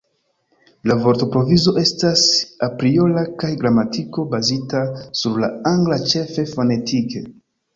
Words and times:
La 0.91 0.95
vortprovizo 1.01 1.73
estas 1.81 2.23
apriora 2.69 3.25
kaj 3.43 3.51
gramatiko 3.61 4.25
bazita 4.35 4.83
sur 5.21 5.39
la 5.45 5.51
angla, 5.77 6.01
ĉefe 6.15 6.51
fonetike. 6.57 7.25